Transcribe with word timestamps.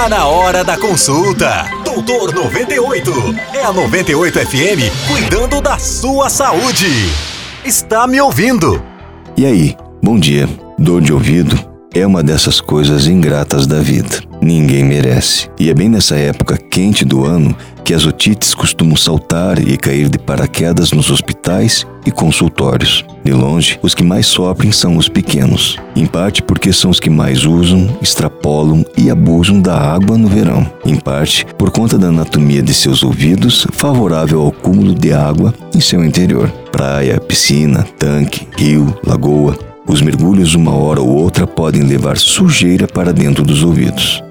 Tá 0.00 0.08
na 0.08 0.26
hora 0.26 0.64
da 0.64 0.78
consulta. 0.78 1.70
Doutor 1.84 2.32
98. 2.32 3.12
É 3.52 3.62
a 3.62 3.70
98 3.70 4.38
FM 4.46 5.06
cuidando 5.06 5.60
da 5.60 5.78
sua 5.78 6.30
saúde. 6.30 6.86
Está 7.66 8.06
me 8.06 8.18
ouvindo? 8.18 8.82
E 9.36 9.44
aí, 9.44 9.76
bom 10.02 10.18
dia. 10.18 10.48
Dor 10.78 11.02
de 11.02 11.12
ouvido 11.12 11.54
é 11.94 12.06
uma 12.06 12.22
dessas 12.22 12.62
coisas 12.62 13.06
ingratas 13.06 13.66
da 13.66 13.80
vida. 13.80 14.29
Ninguém 14.40 14.84
merece. 14.84 15.50
E 15.58 15.68
é 15.68 15.74
bem 15.74 15.88
nessa 15.88 16.16
época 16.16 16.56
quente 16.56 17.04
do 17.04 17.24
ano 17.24 17.54
que 17.84 17.94
as 17.94 18.06
otites 18.06 18.54
costumam 18.54 18.96
saltar 18.96 19.58
e 19.58 19.76
cair 19.76 20.08
de 20.08 20.18
paraquedas 20.18 20.92
nos 20.92 21.10
hospitais 21.10 21.86
e 22.06 22.10
consultórios. 22.10 23.04
De 23.24 23.32
longe, 23.32 23.78
os 23.82 23.94
que 23.94 24.04
mais 24.04 24.26
sofrem 24.26 24.70
são 24.72 24.96
os 24.96 25.08
pequenos, 25.08 25.76
em 25.94 26.06
parte 26.06 26.42
porque 26.42 26.72
são 26.72 26.90
os 26.90 27.00
que 27.00 27.10
mais 27.10 27.44
usam, 27.44 27.98
extrapolam 28.00 28.84
e 28.96 29.10
abusam 29.10 29.60
da 29.60 29.76
água 29.76 30.16
no 30.16 30.28
verão, 30.28 30.70
em 30.86 30.96
parte 30.96 31.44
por 31.58 31.70
conta 31.70 31.98
da 31.98 32.08
anatomia 32.08 32.62
de 32.62 32.72
seus 32.72 33.02
ouvidos 33.02 33.66
favorável 33.72 34.40
ao 34.40 34.52
cúmulo 34.52 34.94
de 34.94 35.12
água 35.12 35.52
em 35.74 35.80
seu 35.80 36.04
interior. 36.04 36.48
Praia, 36.70 37.20
piscina, 37.20 37.84
tanque, 37.98 38.46
rio, 38.56 38.96
lagoa, 39.04 39.58
os 39.86 40.00
mergulhos 40.00 40.54
uma 40.54 40.72
hora 40.72 41.00
ou 41.00 41.08
outra 41.08 41.46
podem 41.46 41.82
levar 41.82 42.16
sujeira 42.16 42.86
para 42.86 43.12
dentro 43.12 43.44
dos 43.44 43.64
ouvidos, 43.64 44.22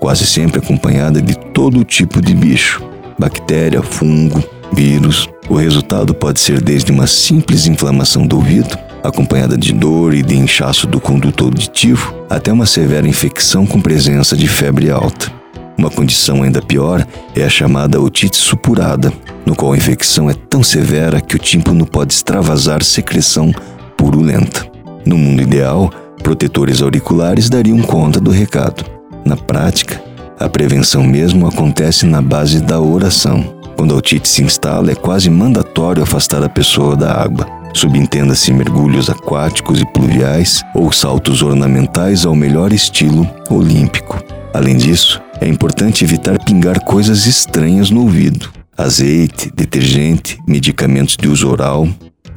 quase 0.00 0.26
sempre 0.26 0.58
acompanhada 0.58 1.20
de 1.20 1.36
todo 1.36 1.84
tipo 1.84 2.22
de 2.22 2.34
bicho, 2.34 2.82
bactéria, 3.18 3.82
fungo, 3.82 4.42
vírus. 4.72 5.28
O 5.48 5.54
resultado 5.54 6.14
pode 6.14 6.40
ser 6.40 6.60
desde 6.60 6.90
uma 6.90 7.06
simples 7.06 7.66
inflamação 7.66 8.26
do 8.26 8.36
ouvido, 8.36 8.76
acompanhada 9.02 9.58
de 9.58 9.72
dor 9.72 10.14
e 10.14 10.22
de 10.22 10.36
inchaço 10.36 10.86
do 10.86 10.98
conduto 10.98 11.44
auditivo, 11.44 12.14
até 12.30 12.50
uma 12.50 12.66
severa 12.66 13.06
infecção 13.06 13.66
com 13.66 13.80
presença 13.80 14.34
de 14.36 14.48
febre 14.48 14.90
alta. 14.90 15.30
Uma 15.76 15.90
condição 15.90 16.42
ainda 16.42 16.62
pior 16.62 17.06
é 17.34 17.42
a 17.42 17.48
chamada 17.48 18.00
otite 18.00 18.36
supurada, 18.36 19.12
no 19.44 19.54
qual 19.54 19.72
a 19.72 19.76
infecção 19.76 20.30
é 20.30 20.34
tão 20.34 20.62
severa 20.62 21.20
que 21.20 21.36
o 21.36 21.38
tímpano 21.38 21.86
pode 21.86 22.12
extravasar 22.12 22.82
secreção 22.82 23.52
purulenta. 23.96 24.66
No 25.04 25.16
mundo 25.16 25.42
ideal, 25.42 25.90
protetores 26.22 26.82
auriculares 26.82 27.48
dariam 27.48 27.80
conta 27.80 28.20
do 28.20 28.30
recado. 28.30 28.99
Na 29.24 29.36
prática, 29.36 30.02
a 30.38 30.48
prevenção 30.48 31.02
mesmo 31.02 31.46
acontece 31.46 32.06
na 32.06 32.22
base 32.22 32.60
da 32.60 32.80
oração. 32.80 33.58
Quando 33.76 33.94
a 33.94 33.98
otite 33.98 34.28
se 34.28 34.42
instala, 34.42 34.92
é 34.92 34.94
quase 34.94 35.30
mandatório 35.30 36.02
afastar 36.02 36.42
a 36.42 36.48
pessoa 36.48 36.96
da 36.96 37.12
água. 37.12 37.46
Subentenda-se 37.74 38.52
mergulhos 38.52 39.08
aquáticos 39.08 39.80
e 39.80 39.86
pluviais 39.86 40.62
ou 40.74 40.90
saltos 40.90 41.42
ornamentais 41.42 42.26
ao 42.26 42.34
melhor 42.34 42.72
estilo 42.72 43.28
olímpico. 43.48 44.22
Além 44.52 44.76
disso, 44.76 45.20
é 45.40 45.46
importante 45.46 46.04
evitar 46.04 46.42
pingar 46.44 46.80
coisas 46.80 47.26
estranhas 47.26 47.90
no 47.90 48.02
ouvido. 48.02 48.50
Azeite, 48.76 49.52
detergente, 49.54 50.38
medicamentos 50.46 51.16
de 51.16 51.28
uso 51.28 51.48
oral, 51.48 51.86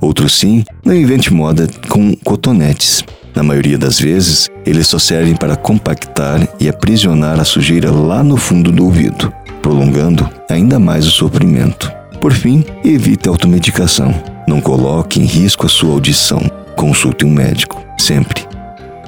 Outros 0.04 0.38
sim, 0.38 0.66
não 0.84 0.94
invente 0.94 1.34
moda 1.34 1.66
com 1.88 2.14
cotonetes. 2.26 3.06
Na 3.36 3.42
maioria 3.42 3.78
das 3.78 4.00
vezes, 4.00 4.50
eles 4.66 4.88
só 4.88 5.00
servem 5.00 5.36
para 5.36 5.56
compactar 5.56 6.48
e 6.60 6.70
aprisionar 6.70 7.40
a 7.40 7.44
sujeira 7.44 7.92
lá 7.92 8.24
no 8.24 8.38
fundo 8.38 8.72
do 8.72 8.86
ouvido, 8.86 9.34
prolongando 9.62 10.30
ainda 10.50 10.80
mais 10.80 11.08
o 11.08 11.12
sofrimento. 11.12 11.92
Por 12.22 12.32
fim, 12.32 12.64
evite 12.86 13.28
a 13.28 13.32
automedicação. 13.32 14.14
Não 14.48 14.62
coloque 14.62 15.20
em 15.20 15.26
risco 15.26 15.66
a 15.66 15.70
sua 15.70 15.94
audição. 15.94 16.40
Consulte 16.76 17.26
um 17.26 17.32
médico, 17.32 17.84
sempre. 17.98 18.46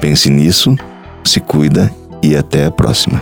Pense 0.01 0.29
nisso, 0.29 0.75
se 1.23 1.39
cuida 1.39 1.91
e 2.21 2.35
até 2.35 2.65
a 2.65 2.71
próxima. 2.71 3.21